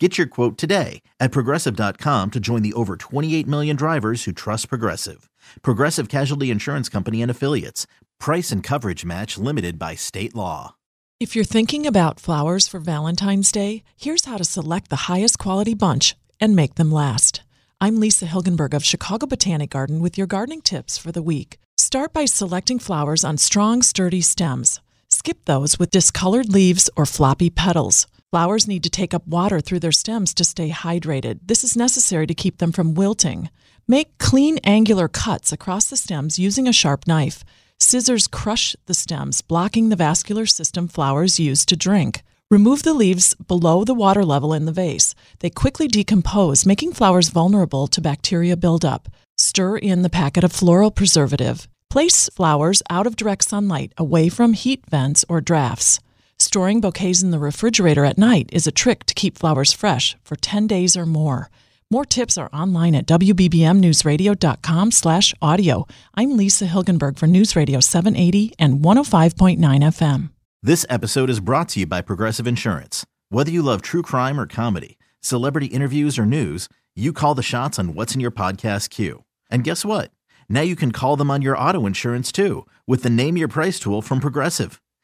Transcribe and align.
Get 0.00 0.18
your 0.18 0.26
quote 0.26 0.58
today 0.58 1.02
at 1.20 1.30
progressive.com 1.30 2.32
to 2.32 2.40
join 2.40 2.62
the 2.62 2.72
over 2.72 2.96
28 2.96 3.46
million 3.46 3.76
drivers 3.76 4.24
who 4.24 4.32
trust 4.32 4.68
Progressive. 4.68 5.30
Progressive 5.62 6.08
Casualty 6.08 6.50
Insurance 6.50 6.88
Company 6.88 7.22
and 7.22 7.30
Affiliates. 7.30 7.86
Price 8.18 8.50
and 8.50 8.60
coverage 8.60 9.04
match 9.04 9.38
limited 9.38 9.78
by 9.78 9.94
state 9.94 10.34
law. 10.34 10.74
If 11.20 11.36
you're 11.36 11.44
thinking 11.44 11.86
about 11.86 12.18
flowers 12.18 12.66
for 12.66 12.80
Valentine's 12.80 13.52
Day, 13.52 13.84
here's 13.96 14.24
how 14.24 14.36
to 14.36 14.44
select 14.44 14.90
the 14.90 15.06
highest 15.06 15.38
quality 15.38 15.74
bunch 15.74 16.16
and 16.40 16.56
make 16.56 16.74
them 16.74 16.90
last. 16.90 17.44
I'm 17.80 18.00
Lisa 18.00 18.26
Hilgenberg 18.26 18.74
of 18.74 18.84
Chicago 18.84 19.26
Botanic 19.26 19.70
Garden 19.70 20.00
with 20.00 20.18
your 20.18 20.26
gardening 20.26 20.62
tips 20.62 20.98
for 20.98 21.12
the 21.12 21.22
week. 21.22 21.58
Start 21.78 22.12
by 22.12 22.24
selecting 22.24 22.80
flowers 22.80 23.22
on 23.22 23.38
strong, 23.38 23.80
sturdy 23.80 24.22
stems. 24.22 24.80
Skip 25.08 25.44
those 25.44 25.78
with 25.78 25.90
discolored 25.90 26.48
leaves 26.48 26.90
or 26.96 27.06
floppy 27.06 27.48
petals. 27.48 28.08
Flowers 28.34 28.66
need 28.66 28.82
to 28.82 28.90
take 28.90 29.14
up 29.14 29.28
water 29.28 29.60
through 29.60 29.78
their 29.78 29.92
stems 29.92 30.34
to 30.34 30.42
stay 30.42 30.68
hydrated. 30.68 31.38
This 31.46 31.62
is 31.62 31.76
necessary 31.76 32.26
to 32.26 32.34
keep 32.34 32.58
them 32.58 32.72
from 32.72 32.94
wilting. 32.94 33.48
Make 33.86 34.18
clean, 34.18 34.58
angular 34.64 35.06
cuts 35.06 35.52
across 35.52 35.86
the 35.86 35.96
stems 35.96 36.36
using 36.36 36.66
a 36.66 36.72
sharp 36.72 37.06
knife. 37.06 37.44
Scissors 37.78 38.26
crush 38.26 38.74
the 38.86 38.92
stems, 38.92 39.40
blocking 39.40 39.88
the 39.88 39.94
vascular 39.94 40.46
system 40.46 40.88
flowers 40.88 41.38
use 41.38 41.64
to 41.64 41.76
drink. 41.76 42.24
Remove 42.50 42.82
the 42.82 42.92
leaves 42.92 43.34
below 43.34 43.84
the 43.84 43.94
water 43.94 44.24
level 44.24 44.52
in 44.52 44.64
the 44.64 44.72
vase. 44.72 45.14
They 45.38 45.48
quickly 45.48 45.86
decompose, 45.86 46.66
making 46.66 46.94
flowers 46.94 47.28
vulnerable 47.28 47.86
to 47.86 48.00
bacteria 48.00 48.56
buildup. 48.56 49.06
Stir 49.38 49.76
in 49.76 50.02
the 50.02 50.10
packet 50.10 50.42
of 50.42 50.50
floral 50.50 50.90
preservative. 50.90 51.68
Place 51.88 52.28
flowers 52.30 52.82
out 52.90 53.06
of 53.06 53.14
direct 53.14 53.44
sunlight, 53.44 53.92
away 53.96 54.28
from 54.28 54.54
heat 54.54 54.84
vents 54.90 55.24
or 55.28 55.40
drafts. 55.40 56.00
Storing 56.54 56.80
bouquets 56.80 57.20
in 57.20 57.32
the 57.32 57.40
refrigerator 57.40 58.04
at 58.04 58.16
night 58.16 58.48
is 58.52 58.64
a 58.64 58.70
trick 58.70 59.02
to 59.06 59.14
keep 59.14 59.36
flowers 59.36 59.72
fresh 59.72 60.16
for 60.22 60.36
10 60.36 60.68
days 60.68 60.96
or 60.96 61.04
more. 61.04 61.50
More 61.90 62.04
tips 62.04 62.38
are 62.38 62.48
online 62.52 62.94
at 62.94 63.06
wbbmnewsradio.com 63.06 64.92
slash 64.92 65.34
audio. 65.42 65.84
I'm 66.14 66.36
Lisa 66.36 66.66
Hilgenberg 66.66 67.18
for 67.18 67.26
News 67.26 67.56
Radio 67.56 67.80
780 67.80 68.52
and 68.56 68.84
105.9 68.84 69.58
FM. 69.58 70.30
This 70.62 70.86
episode 70.88 71.28
is 71.28 71.40
brought 71.40 71.70
to 71.70 71.80
you 71.80 71.86
by 71.86 72.00
Progressive 72.00 72.46
Insurance. 72.46 73.04
Whether 73.30 73.50
you 73.50 73.60
love 73.60 73.82
true 73.82 74.02
crime 74.02 74.38
or 74.38 74.46
comedy, 74.46 74.96
celebrity 75.20 75.66
interviews 75.66 76.20
or 76.20 76.24
news, 76.24 76.68
you 76.94 77.12
call 77.12 77.34
the 77.34 77.42
shots 77.42 77.80
on 77.80 77.96
what's 77.96 78.14
in 78.14 78.20
your 78.20 78.30
podcast 78.30 78.90
queue. 78.90 79.24
And 79.50 79.64
guess 79.64 79.84
what? 79.84 80.12
Now 80.48 80.60
you 80.60 80.76
can 80.76 80.92
call 80.92 81.16
them 81.16 81.32
on 81.32 81.42
your 81.42 81.58
auto 81.58 81.84
insurance 81.84 82.30
too 82.30 82.64
with 82.86 83.02
the 83.02 83.10
Name 83.10 83.36
Your 83.36 83.48
Price 83.48 83.80
tool 83.80 84.02
from 84.02 84.20
Progressive. 84.20 84.80